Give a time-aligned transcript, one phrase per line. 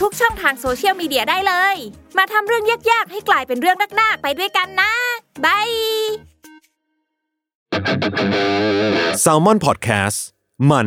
[0.00, 1.76] ทุกช่องทางโซเชียลมีเดียได้เลย
[2.18, 4.92] มาทำเรื่องยากๆ ให้กลายเป็นเรื่องน่าๆไปด้วยกันนะ
[5.44, 5.70] บาย
[9.24, 10.18] s a l ม o n PODCAST
[10.70, 10.86] มัน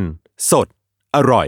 [0.49, 0.67] สด
[1.15, 1.47] อร่อย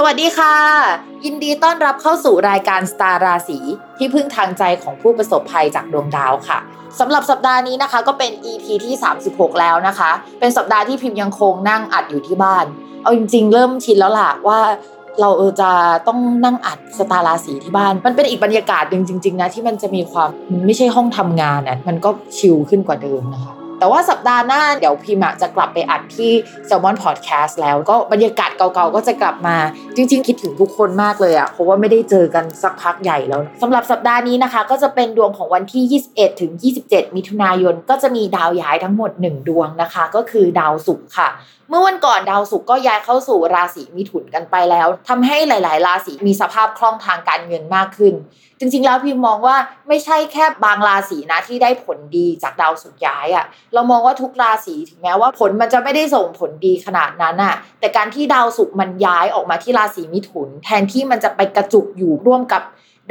[0.00, 0.54] สวัสดีค่ะ
[1.24, 3.58] ยินดีต้อนรับเข้าสู่รายการสตาร์ราศี
[3.98, 6.58] ที่พึ่งทางใจของผู้ประสบภัยจากดวงดาวค่ะ
[6.98, 8.94] สำหรับสัปดาห์นี้นะคะ ก็เป็น EP ที่
[9.26, 10.10] 36 แล้วนะคะ
[10.40, 12.64] เป็นสัปดาห์ที่พิมพ์ยังคงนั่งอัดอยู่ที่บ้าน
[13.02, 14.58] เอาจริง ๆ เริ่มชินแล้วล่ะว่า
[15.20, 15.70] เราเออจะ
[16.08, 26.32] ต้องนั่งอัดสตาราศีที่บ้าน มันเป็นอีกบรรยากาศหนึ่งจริง ๆ นะที่มันจะมีความมันไม่ใช่ห้องทำงานอะมันก็ชิลขึ้นกว่าเดิมนะคะ แต่ว่าสัปดาห์หน้าเดี๋ยวพิมจะกลับไปอัดที่
[26.68, 29.56] Salmon Podcast แล้วก็บรรยากาศเก่าๆ ก็จะกลับมา
[29.96, 36.52] จริง ๆ คิดถึงทุกคนมากเลยอะ่ะเพราะว่าไม่ได้เจอกันสักพักใหญ่แล้วสำหรับสัปดาห์นี้นะคะ ก็จะเป็นดวงของวันที่ 21 ถึง
[36.84, 41.28] 27 มิถุนายน ก็จะมีดาวย้ายทั้งหมด 1 ดวงนะคะ ก็คือดาวศุกร์ค่ะ
[41.70, 48.14] เมื่อวันก่อนดาวศุกร์ก็ย้ายเข้าสู่ราศีมิถุนกันไปแล้วทำให้หลาย ๆ ราศีมีสภาพคล่องทางการเงินมากขึ้น
[48.58, 49.56] จริง ๆ แล้วพิมมองว่า
[49.88, 62.62] ไม่ใช่แค่บางราศีนะที่ได้ผลดีจากดาวศุกร์ย้ายอะ่ะ เรามองว่าทุกราศีถึงแม้ว่าผลมันจะไม่ได้ส่งผลดีขนาดนั้นอะ่ะ แต่การที่ดาวศุกร์มันย้ายออกมาที่ราศีมิถุน แทนที่มันจะไปกระจุกอยู่ร่วมกับ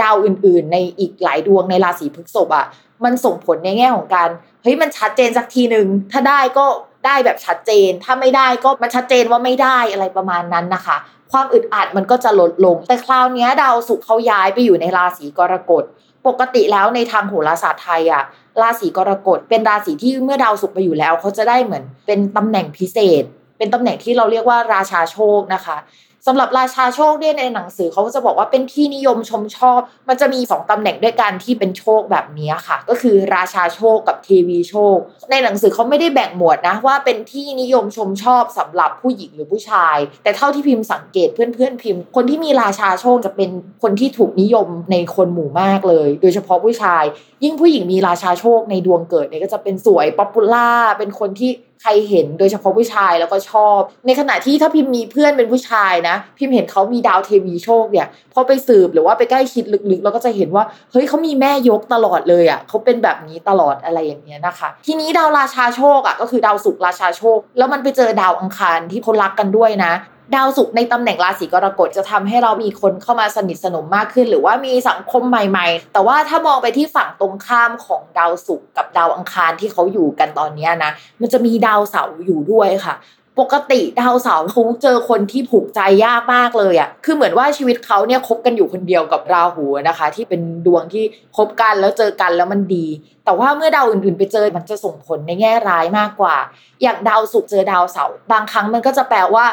[0.01, 2.65] ดาวอื่น ๆ ในอีกหลายดวงในราศีพฤษภอะ่ะ
[3.03, 4.29] มันส่งผลในแง่ของการ
[4.63, 6.65] เฮ้ยมันชัดเจนสักทีหนึ่งถ้าได้ก็
[7.07, 10.97] ได้แบบชัดเจน ถ้าไม่ได้ก็มันชัดเจนว่าไม่ได้อะไรประมาณนั้นนะคะ
[11.31, 15.83] ความอึดอัดมันก็จะลดลง แต่คราวนี้ดาวศุกร์เขาย้ายไปอยู่ในราศีกรกฎ
[16.27, 18.23] ปกติแล้วในทางโหราศาสตร์ไทยอะ
[18.61, 23.23] ราศีกรกฎเป็นราศีที่เมื่อดาวศุกร์ไปอยู่แล้วเขาจะได้เหมือนเป็นตำแหน่งพิเศษ
[23.57, 25.77] เป็นตำแหน่งที่เราเรียกว่าราชาโชคนะคะ
[26.27, 29.79] สำหรับราชาโชคเนี่ยในหนังสือเขาจะบอกว่าเป็นที่นิยมชมชอบ
[30.09, 34.97] มันจะมีสองตำแหน่งด้วยกันที่เป็นโชคแบบนี้ค่ะ ก็คือราชาโชคกับเทวีโชค
[35.31, 43.49] ในหนังสือเขาไม่ได้แบ่งหมวดนะว่าเป็นที่นิยมชมชอบสำหรับผู้หญิงหรือผู้ชาย แต่เท่าที่พิมพ์สังเกตเพื่อนๆพิมพ์ คนที่มีราชาโชคจะเป็น
[43.83, 47.03] คนที่ถูกนิยมในคนหมู่มากเลย โดยเฉพาะผู้ชาย
[47.43, 51.51] ยิ่งผู้หญิงมีราชาโชคในดวงเกิดเนี่ยก็จะเป็นสวย popularเป็นคนที่
[51.81, 69.93] ใครเห็นโดยเฉพาะผู้ชายแล้วก็ชอบ ในขณะที่ถ้าพิมพ์มีเพื่อนเป็นผู้ชายนะ พิมพ์เห็นเขามีดาวเทวีโชคเนี่ยพอไปสืบหรือว่าไปใกล้ชิดลึกๆเราก็จะเห็นว่าเฮ้ยเขามีแม่ยกตลอดเลยอะ่ะเขาเป็นแบบนี้ตลอดอะไรอย่างเงี้ยนะคะ ทีนี้ดาวราชาโชคอะ่ะก็คือดาวศุกร์ราชาโชค แล้วมันไปเจอดาวอังคารที่เขารักกันด้วยนะ
[70.35, 82.95] ดาวศุกร์ในตำแหน่งราศีกรกฎจะทำให้เรามีคนเข้ามาสนิทสนมมากขึ้น หรือว่ามีสังคมใหม่ ๆ แต่ว่าถ้ามองไปที่ฝั่งตรงข้ามของดาวศุกร์กับดาวอังคารที่เขาอยู่กันตอนนี้นะ มันจะมีดาวเสาร์อยู่ด้วยค่ะ
[83.39, 91.03] ปกติดาวเสาร์เขาเจอคนที่ผูกใจยากมากเลยอะ่ะ คือเหมือนว่าชีวิตเขาเนี่ยคบกันอยู่คนเดียวกับราหูนะคะ ที่เป็นดวงที่
[91.37, 92.85] คบกันแล้วเจอกันแล้วมันดี
[93.25, 96.35] แต่ว่าเมื่อดาวอื่นๆ ไปเจอมันจะส่งผลในแง่ร้ายมากกว่า
[96.81, 99.45] อย่างดาวศุกร์เจอดาวเสาร์บางครั้งมันก็จะแปลว่า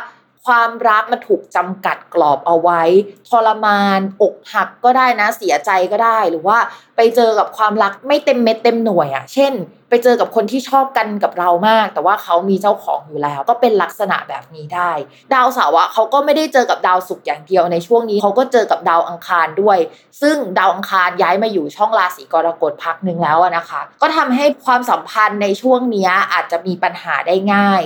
[0.46, 2.82] ความรักมันถูกจำกัดกรอบเอาไว้
[3.28, 6.58] ทรมาน อกหักก็ได้นะเสียใจก็ได้ หรือว่า
[6.96, 9.52] ไปเจอกับความรักไม่เต็มเม็ดเต็มหน่วยอะ่ะ เช่น
[9.94, 14.90] ไปเจอกับคนที่ชอบกันกับเรามาก แต่ว่าเขามีเจ้าของอยู่แล้ว ก็เป็นลักษณะแบบนี้ได้
[15.34, 19.78] ดาวเสาร์อะเขาก็ไม่ได้เจอกับดาวศุกร์อย่างเดียวในช่วงนี้เขาก็เจอกับดาวอังคารด้วย
[20.20, 27.82] ซึ่งดาวอังคารย้ายมาอยู่ช่องราศีกรกฎพักหนึ่งแล้วนะคะ ก็ทำให้ความสัมพันธ์ในช่วงนี้อาจจะมีปัญหาได้ง่าย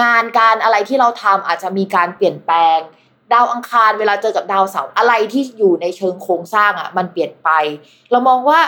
[0.00, 2.80] งานการอะไรที่เราทำอาจจะมีการเปลี่ยนแปลง
[3.34, 7.48] ดาวอังคารเวลาเจอกับดาวเสาร์อะไรที่อยู่ในเชิงโครงสร้างอะมันเปลี่ยนไป
[8.10, 8.60] เรามองว่า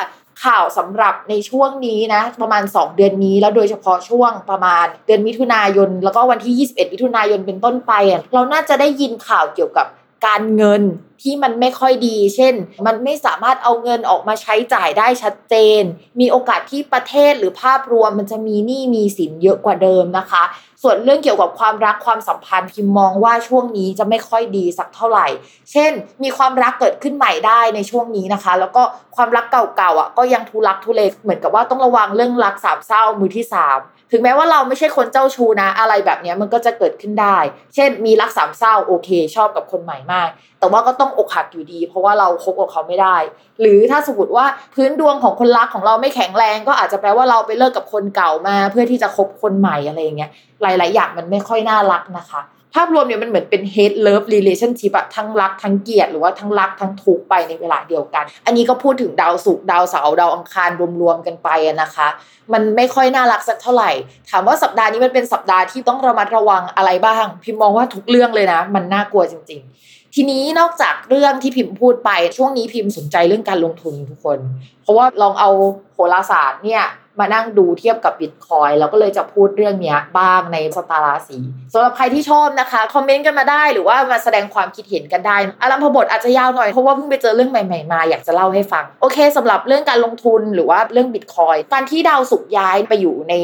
[0.45, 7.93] ข่าวสำหรับในช่วงนี้นะ ประมาณ 2 เดือนนี้แล้วโดยเฉพาะช่วงประมาณเดือนมิถุนายน แล้วก็วันที่ 21 มิถุนายนเป็นต้นไป
[8.35, 9.87] เราน่าจะได้ยินข่าวเกี่ยวกับ
[10.27, 10.83] การเงิน
[11.23, 12.55] ที่มันไม่ค่อยดี เช่น
[12.87, 15.83] มันไม่สามารถเอาเงินออกมาใช้จ่ายได้ชัดเจน
[16.21, 20.43] มีโอกาสที่ประเทศหรือภาพรวมมันจะมีหนี้มีสินเยอะกว่าเดิมนะคะ
[20.83, 25.27] ส่วนเรื่องเกี่ยวกับความรักความสัมพันธ์พิมมองว่าช่วงนี้จะไม่ค่อยดีสักเท่าไหร่
[25.73, 28.83] เช่น มีความรักเกิดขึ้นใหม่ได้ในช่วงนี้นะคะ แล้วก็
[29.17, 33.79] ความรักเก่าๆอะก็ยังทุลักทุเลเหมือนกับว่าต้องระวังเรื่องรักสามเศร้ามือที่สาม
[34.13, 37.39] ถึงแม้ว่าเราไม่ใช่คนเจ้าชู้นะ อะไรแบบนี้มันก็จะเกิดขึ้นได้
[37.75, 40.29] เช่น มีรักสามเศร้าโอเค ชอบกับคนใหม่มาก
[40.61, 43.17] แต่ว่าก็ต้องอกหักอยู่ดี เพราะว่าเราคบกับเขาไม่ได้
[43.61, 50.31] หรือถ้าสมมติว่าพื้นดวงของคนรักของเราไม่แข็งแรง ก็อาจจะแปลว่าเราไปเลิกกับคนเก่ามา เพื่อที่จะคบคนใหม่อะไรอย่างเงี้ย
[50.63, 52.41] หลาย ๆ อย่างมันไม่ค่อยน่ารักนะคะ
[52.75, 60.71] ภาพรวมเนี่ยมันเหมือนเป็น hate love relationship อะทั้งรักทั้งเกลียดหรือว่าทั้งรักทั้งทุกข์ไปในเวลาเดียวกัน อันนี้ก็พูดถึงดาวศุกร์ดาวเสาร์ดาวอังคาร
[61.01, 61.49] รวมๆกันไป
[61.83, 62.09] นะคะ
[62.53, 63.91] มันไม่ค่อยน่ารักสักเท่าไหร่
[64.31, 74.39] ถามว่าสัปดาห์นี้มันเป็นสัปดาห์ที่ต้องระมัดระวังอะไรบ้าง พิมมองว่าทุกเรื่องเลยนะ มันน่ากลัวจริง ๆทีนี้นอกจากเรื่องที่พิมพ์พูดไปช่วงนี้พิมพ์สนใจเรื่องการลงทุนทุกคน
[74.83, 75.51] เพราะว่าลองเอา
[75.93, 76.85] โหราศาสตร์เนี่ย
[77.19, 81.39] มานั่งดูเทียบกับบิตคอยน์แล้วก็เลยจะพูดเรื่องนี้บ้างในสตาร์ราศี
[81.73, 93.35] สำหรับใครที่ชอบนะคะ คอมเมนต์กันมาได้หรือว่ามาแสดงความคิดเห็นกันได้ อารัมพบทอาจจะยาวหน่อย เพราะว่าเพิ่งไปเจอเรื่องใหม่ๆมา อยากจะเล่าให้ฟัง โอเคสำหรับเรื่องการลงทุนหรือว่าเรื่องบิตคอยการที่ดาวศุกร์ย้ายไปอยู่ใน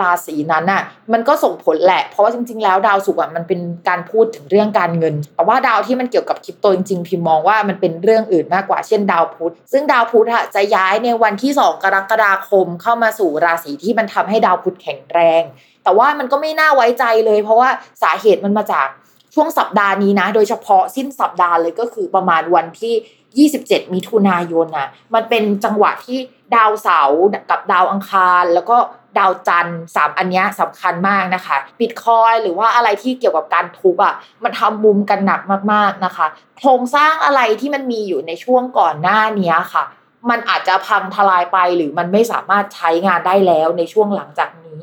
[0.00, 0.82] ราศีนั้นน่ะ
[1.12, 15.42] มันก็ส่งผลแหละ เพราะว่าจริง ๆ แล้วดาวศุกร์อะมันเป็นการพูดถึงเรื่องการเงิน แต่ว่าดาวที่มันเกี่ยวกับคริปโตจริงๆพิมมองว่ามันเป็นเรื่องอื่นมากกว่าเช่นดาวพุธซึ่งดาวพุธอะจะย้ายในวันที่ 2 กรกฎาคมเข้ามาสู่ราศีที่มันทำให้ดาวพุธแข็งแรง
[15.84, 17.68] แต่ว่ามันก็ไม่น่าไว้ใจเลย เพราะว่า
[18.02, 18.88] สาเหตุมันมาจาก
[19.34, 26.18] ช่วงสัปดาห์นี้นะ โดยเฉพาะสิ้นสัปดาห์เลยก็คือประมาณวันที่ 27 มิถุนายนนะมันเป็นจังหวะที่
[26.56, 28.76] ดาวเสาร์กับดาวอังคาร แล้วก็
[29.18, 34.14] ดาวจันทร์สามอันนี้สำคัญมากนะคะบิตคอยหรือว่าอะไรที่เกี่ยวกับการทุบอะ
[34.44, 35.40] มันทำมุมกันหนัก
[35.72, 36.26] มากๆนะคะ
[36.58, 39.84] โครงสร้างอะไรที่มันมีอยู่ในช่วงก่อนหน้านี้ค่ะ
[40.30, 44.80] มันอาจจะพังทลายไปหรือมันไม่สามารถใช้งานได้แล้วในช่วงหลังจากนี้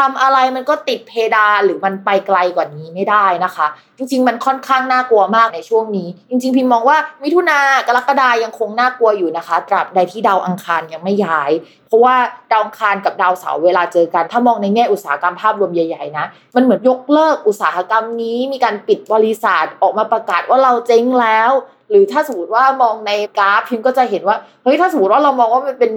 [0.00, 11.50] ทำอะไรมันก็ติดเพดานหรือมันไปไกลกว่านี้ไม่ได้นะคะ จริง ๆ มันค่อนข้างน่ากลัวมากในช่วงนี้ จริง ๆ พิมมองว่ามิถุนากรกฎายังคงน่ากลัวอยู่นะคะตราบใดที่ดาวอังคารยังไม่ย้าย
[11.86, 12.14] เพราะว่า
[12.50, 21.50] ดาวอังคารกับดาวเสาร์เวลาเจอกัน ถ้ามองในแง่อุตสาหกรรมภาพรวมใหญ่ๆนะมันเหมือนยกเลิกอุตสาหกรรมนี้มีการปิดบริษัทออกมาประกาศว่าเราเจ๊งแล้ว
[21.90, 25.92] หรือถ้าสมมติว่ามองในกราฟพิมก็จะเห็นว่าเฮ้ยถ้าสมมติว่าเรามองว่ามันเป็น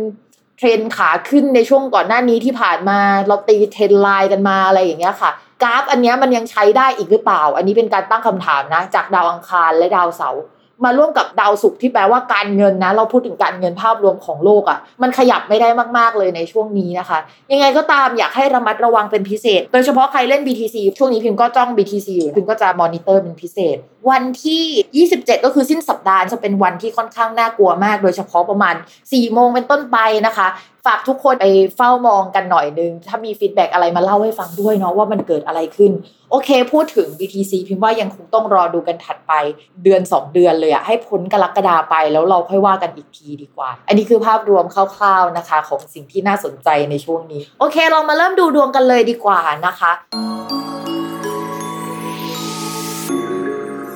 [0.57, 5.31] เทรนด์ขาขึ้นในช่วงก่อนหน้านี้ที่ผ่านมาเราตี trend line กันมาอะไรอย่างเงี้ยค่ะ
[5.63, 10.43] กราฟอันนี้มันยังใช้ได้อีกหรือเปล่า อันนี้เป็นการตั้งคำถามนะ จากดาวอังคารและดาวเสาร์
[10.85, 17.19] มาร่วมกับดาวศุกร์ที่แปลว่าการเงินนะ เราพูดถึงการเงินภาพรวมของโลกอะ่ะ มันขยับไม่ได้มากๆเลยในช่วงนี้นะคะ
[17.51, 23.77] ยังไงก็ตามอยากให้ระมัดระวังเป็นพิเศษ โดยเฉพาะใครเล่น BTC ช่วงนี้พิมก็จ้อง BTC อยู่พิมก็จะมอนิเตอร์เป็นพิเศษ
[24.09, 30.47] วันที่ 27 ก็คือสิ้นสัปดาห์จะเป็นวันที่ค่อนข้างน่ากลัวมาก โดยเฉพาะประมาณ 4 โมงเป็นต้นไปนะคะ
[30.85, 35.91] ฝากทุกคนไปเฝ้ามองกันหน่อยนึง ถ้ามี feedback อะไรมาเล่าให้ฟังด้วยเนาะว่ามันเกิดอะไรขึ้น
[36.31, 39.33] โอเคพูดถึง BTC พิมพ์ว่ายังคงต้องรอดูกันถัดไป
[39.83, 49.91] เดือน 2 เดือนเลยอะให้พ้นกรกฎาไปแล้วเราค่อยว่ากันอีกทีดีกว่า อันนี้คือภาพรวมคร่าวๆนะคะ ของสิ่งที่น่าสนใจในช่วงนี้ โอเคเรามาเริ่มดูดวงกันเลยดีกว่านะคะ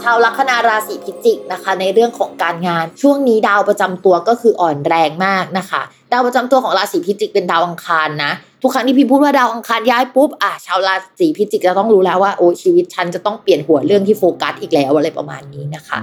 [0.04, 15.98] ชาวลัคนาราศีพิจิกนะคะ ในเรื่องของการงานช่วงนี้ดาวประจำตัวก็คืออ่อนแรงมากนะคะ ดาวประจำตัวของราศีพิจิกเป็นดาวอังคารนะ ทุกครั้งที่พี่พูดว่าดาวอังคารย้ายปุ๊บอะชาวราศีพิจิกจะต้องรู้แล้วว่าโอ้ชีวิตฉันจะต้องเปลี่ยนหัวเรื่องที่โฟกัสอีกแล้วอะไรประมาณนี้นะคะ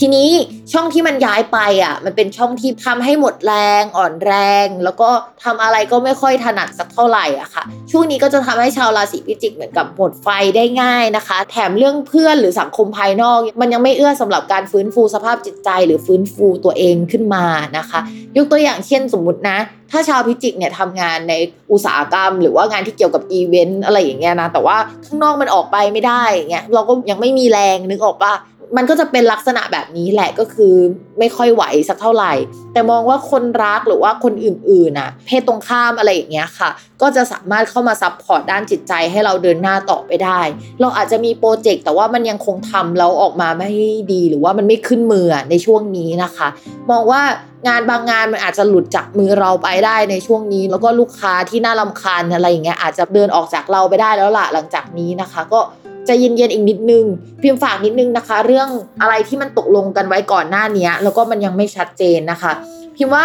[0.00, 0.30] ทีนี้
[0.72, 4.32] ช่องที่มันย้ายไปอะ มันเป็นช่องที่ทำให้หมดแรงอ่อนแร
[4.64, 5.08] ง แล้วก็
[5.44, 17.44] ทำอะไรก็ไม่ค่อยถนัดสักเท่าไหร่อะค่ะ ช่วงนี้ก็จะทำให้ชาวราศีพิจิกเหมือนกับหมดไฟได้ง่ายนะคะ แถมเรื่องเพื่อนหรือสังคมภายนอก มันยังไม่เอื้อสำหรับการฟื้นฟูสภาพจิตใจ หรือฟื้นฟูตัวเองขึ้นมา
[17.78, 18.00] นะคะ
[18.36, 19.53] ยกตัวอย่างเช่นสมมตินะ
[19.90, 21.34] ถ้าชาวพิจิกเนี่ยทำงานใน
[21.72, 28.32] อุตสาหกรรม หรือว่างานที่เกี่ยวกับอีเวนต์อะไรอย่างเงี้ยนะ แต่ว่าข้างนอกมันออกไปไม่ได้เงี้ยเราก็ยังไม่มีแรงนึกออกปะ
[28.76, 30.74] มันก็จะเป็นลักษณะแบบนี้แหละก็คือ
[31.18, 32.32] ไม่ค่อยไหวสักเท่าไหร่
[32.72, 36.70] แต่มองว่าคนรักหรือว่าคนอื่นๆน่ะเพศตรงข้ามอะไรอย่างเงี้ยค่ะ
[37.02, 40.40] ก็จะสามารถเข้ามา support ด้านจิตใจให้เราเดินหน้าต่อไปได้
[40.80, 43.70] เราอาจจะมีโปรเจกต์แต่ว่ามันยังคงทำแล้วออกมาไม่
[44.12, 46.48] ดีหรือว่ามันไม่ขึ้นมือในช่วงนี้นะคะ
[46.90, 47.22] มองว่า
[47.68, 55.60] งานบางงานมันอาจจะหลุดจากมือเราไปได้ในช่วงนี้ แล้วก็ลูกค้าที่น่ารำคาญอะไรอย่างเงี้ยอาจจะเดินออกจากเราไปได้แล้วล่ะหลังจากนี้นะคะ ก็
[56.08, 57.04] จะเย็นๆอีกนิดนึง
[57.42, 58.68] พิมพ์ฝากนิดนึงนะคะ เรื่อง
[59.00, 62.52] อะไรที่มันตกลงกันไว้ก่อนหน้านี้แล้วก็มันยังไม่ชัดเจนนะคะ
[62.96, 63.24] พิมพ์ว่า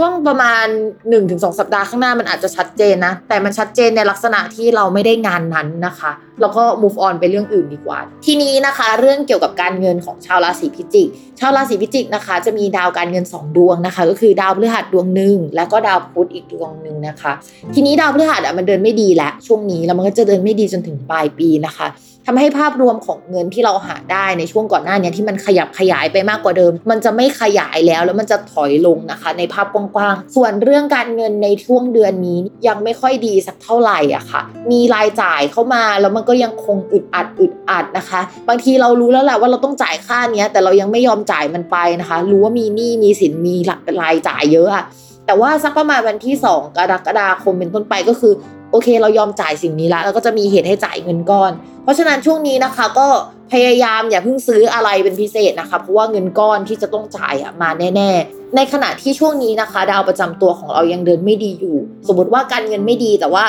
[0.00, 0.66] ช่วงประมาณ
[1.12, 17.32] 1-2 สัปดาห์ข้างหน้ามันอาจจะชัดเจนนะ แต่มันชัดเจนในลักษณะที่เราไม่ได้งานนั้นนะคะ แล้วก็ move on ไปเรื่องอื่นดีกว่า ทีนี้นะคะ เรื่องเกี่ยวกับการเงินของชาวราศีพิจิก ชาวราศีพิจิกนะคะ จะมีดาวการเงิน 2 ดวงนะคะ ก็คือดาวพฤหัสดวงหนึ่งแล้วก็ดาวพุธอีกดวงหนึ่งนะคะ
[17.74, 21.86] ทีนี้ดาวพฤหัสอะมันเดินไม่ดีแล้วช่วงนี้แล้วมันก็จะเดินไม่ดีจนถึงปลายปีนะคะ
[22.30, 44.84] ทำให้ภาพรวมของเงินที่เราหาได้ในช่วงก่อนหน้านี้ที่มันขยับขยายไปมากกว่าเดิม มันจะไม่ขยายแล้วแล้วมันจะถอยลงนะคะ ในภาพกว้างๆส่วนเรื่องการเงินในช่วงเดือนนี้ยังไม่ค่อยดีสักเท่าไหร่อะค่ะ มีรายจ่ายเข้ามาแล้วมันก็ยังคงอึดอัดอึดอัดนะคะ บางทีเรารู้แล้วแหละว่าเราต้องจ่ายค่านี้แต่เรายังไม่ยอมจ่ายมันไปนะคะ รู้ว่ามีหนี้มีสินมีหลักรายจ่ายเยอะอะ
[45.26, 48.32] แต่ว่าสักประมาณวันที่ 2 กรกฎาคมเป็นต้นไปก็คือ
[48.70, 53.08] โอเค เรายอมจ่ายสิ่งนี้แล้วแล้วก็จะมีเหตุให้จ่ายเงินก้อน เพราะฉะนั้นช่วงนี้นะคะ ก็
[53.52, 61.76] พยายามอย่าเพิ่งซื้ออะไรเป็นพิเศษนะคะ เพราะว่าเงินก้อนที่จะต้องจ่ายอะมาแน่ๆ ในขณะที่ช่วงนี้นะคะ ดาวประจำตัวของเรายังเดินไม่ดีอยู่
[62.08, 63.44] สมมติว่าการเงินไม่ดีแต่ว่า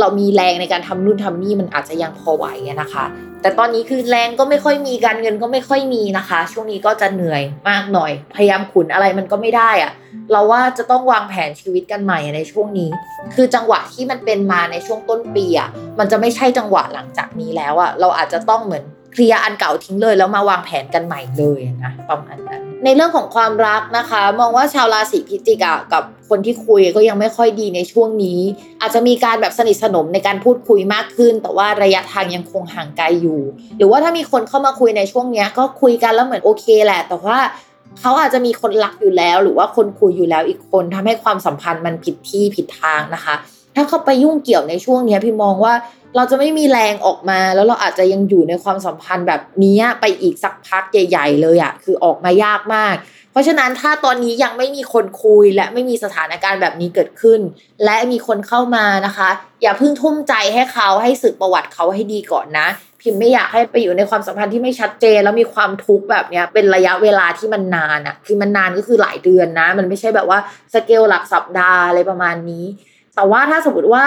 [0.00, 2.46] เรามีแรงในการทำนู่นทำนี่มันอาจจะยังพอไหว
[2.82, 3.04] นะคะ
[3.44, 9.92] แต่ตอนนี้คือแรงก็ไม่ค่อยมีการเงินก็ไม่ค่อยมีนะคะ ช่วงนี้ก็จะเหนื่อยมากหน่อย พยายามขุนอะไรมันก็ไม่ได้อะ
[10.32, 12.90] เราว่าจะต้องวางแผนชีวิตกันใหม่ในช่วงนี้
[13.34, 28.40] คือจังหวะที่มันเป็นมาในช่วงต้นปีอะมันจะไม่ใช่จังหวะหลังจากนี้แล้วอะเราอาจจะต้องเหมือนเคลียร์อันเก่าทิ้งเลย แล้วมาวางแผนกันใหม่เลยนะประมาณนั้น ในเรื่องของความรักนะคะ มองว่าชาวราศีพิจิกอะกับคนที่คุยก็ยังไม่ค่อยดีในช่วงนี้
[28.80, 33.40] อาจจะมีการแบบสนิทสนมในการพูดคุยมากขึ้น แต่ว่าระยะทางยังคงห่างไกลอยู่
[33.78, 37.38] หรือว่าถ้ามีคนเข้ามาคุยในช่วงเนี้ยก็คุยกันแล้วเหมือนโอเคแหละ แต่ว่า
[38.00, 43.34] เขาอาจจะมีคนรักอยู่แล้ว หรือว่าคนคุยอยู่แล้วอีกคนทำให้ความสัมพันธ์มันผิดที่ผิดทางนะคะ
[43.76, 45.74] ถ้าเขาไปยุ่งเกี่ยวในช่วงนี้พี่มองว่า
[46.16, 52.96] เราจะไม่มีแรงออกมา แล้วเราอาจจะยังอยู่ในความสัมพันธ์แบบนี้ไปอีกสักพักใหญ่ ๆ เลยอะคือออกมายากมาก
[53.34, 57.40] เพราะฉะนั้นถ้าตอนนี้ยังไม่มีคนคุยและไม่มีสถานการณ์แบบนี้เกิดขึ้น
[57.84, 59.30] และมีคนเข้ามานะคะ
[59.62, 62.68] อย่าเพิ่งทุ่มใจให้เขาให้สืบประวัติเขาให้ดีก่อนนะ
[63.00, 70.38] พิมไม่อยากให้ไปอยู่ในความสัมพันธ์ที่ไม่ชัดเจน แล้วมีความทุกข์แบบเนี้ยเป็นระยะเวลาที่มันนานอะคือมันนานก็คือหลายเดือนนะ มันไม่ใช่แบบว่า
[70.74, 72.64] สเกลหลักสัปดาห์อะไรประมาณนี้
[73.16, 74.04] แต่ว่าถ้าสมมติว่า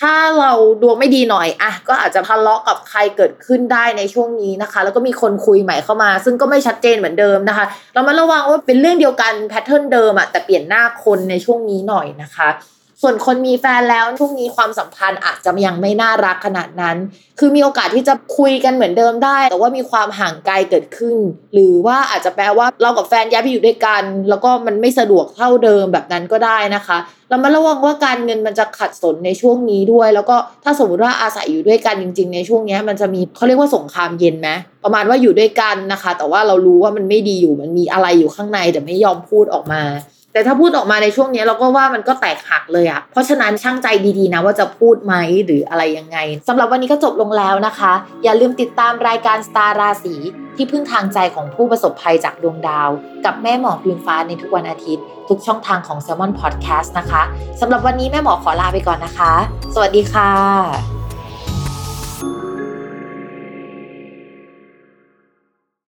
[0.00, 12.48] ถ้าเราดวงไม่ดีหน่อยอะก็อาจจะทะเลาะกับใครเกิดขึ้นได้ในช่วงนี้นะคะ แล้วก็มีคนคุยใหม่เข้ามา ซึ่งก็ไม่ชัดเจนเหมือนเดิมนะคะ เรามาระวังว่าเป็นเรื่องเดียวกันแพทเทิร์นเดิมอะแต่เปลี่ยนหน้าคนในช่วงนี้หน่อยนะคะ
[13.02, 16.96] ส่วนคนมีแฟนแล้วช่วงนี้ความสัมพันธ์อาจจะยังไม่น่ารักขนาดนั้น
[17.38, 21.16] คือมีโอกาสที่จะคุยกันเหมือนเดิมได้ แต่ว่ามีความห่างไกลเกิดขึ้น
[21.54, 26.98] หรือว่าอาจจะแปลว่าเรากับแฟนย้ายไปอยู่ด้วยกัน แล้วก็มันไม่สะดวกเท่าเดิมแบบนั้นก็ได้นะคะ
[27.28, 34.48] เรามาระวังว่าการเงินมันจะขัดสนในช่วงนี้ด้วย แล้วก็ถ้าสมมติว่าอาศัยอยู่ด้วยกันจริง ๆ ในช่วงนี้มันจะมีเขาเรียกว่าสงครามเย็นไหม
[34.84, 39.82] ประมาณว่าอยู่ด้วยกันนะคะ แต่ว่าเรารู้ว่ามันไม่ดีอยู่มันมีอะไรอยู่ข้างในแต่ไม่ยอมพูดออกมา
[40.36, 43.88] แต่ถ้าพูดออกมาในช่วงนี้เราก็ว่ามันก็แตกหักเลยอะเพราะฉะนั้นช่างใจ
[44.18, 45.14] ดีๆนะว่าจะพูดไหม
[45.44, 47.92] หรืออะไรยังไงสำหรับวันนี้ก็จบลงแล้วนะคะ
[48.24, 50.14] อย่าลืมติดตามรายการสตาร์ราศี
[50.56, 52.90] ที่พึ่งทางใจของผู้ประสบภัยจากดวงดาว
[53.24, 57.22] กับแม่หมอพิมฟ้าในทุกวันอาทิตย์ ทุกช่องทางของ s ซ l m o n Podcast นะคะ
[57.60, 59.32] สำหรับวันนี้แม่หมอขอลาไปก่อนนะคะ
[59.74, 60.95] สวัสดีค่ะ